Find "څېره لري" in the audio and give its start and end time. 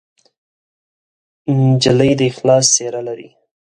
2.75-3.29